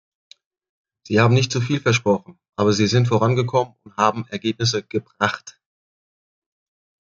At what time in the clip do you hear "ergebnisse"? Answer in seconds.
4.29-4.81